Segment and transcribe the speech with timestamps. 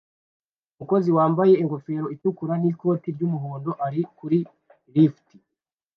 [0.73, 4.37] Umukozi wambaye ingofero itukura n'ikoti ry'umuhondo ari kuri
[4.93, 5.27] lift